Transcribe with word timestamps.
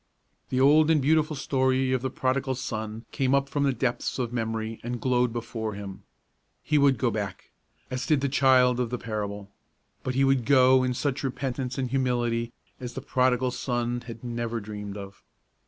The 0.49 0.59
old 0.59 0.89
and 0.89 0.99
beautiful 0.99 1.35
story 1.35 1.91
of 1.93 2.01
the 2.01 2.09
Prodigal 2.09 2.55
Son 2.55 3.05
came 3.11 3.35
up 3.35 3.47
from 3.47 3.61
the 3.65 3.71
depths 3.71 4.17
of 4.17 4.33
memory 4.33 4.79
and 4.81 4.99
glowed 4.99 5.31
before 5.31 5.75
him. 5.75 6.01
He 6.63 6.79
would 6.79 6.97
go 6.97 7.11
back, 7.11 7.51
as 7.91 8.07
did 8.07 8.21
the 8.21 8.27
child 8.27 8.79
of 8.79 8.89
the 8.89 8.97
parable; 8.97 9.51
but 10.01 10.15
he 10.15 10.23
would 10.23 10.43
go 10.45 10.83
in 10.83 10.95
such 10.95 11.21
repentance 11.23 11.77
and 11.77 11.91
humility 11.91 12.51
as 12.79 12.93
the 12.95 13.01
Prodigal 13.01 13.51
Son 13.51 14.01
had 14.07 14.23
never 14.23 14.59
dreamed 14.59 14.97
of. 14.97 15.23